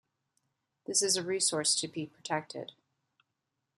[0.87, 2.71] This is a resource to be protected.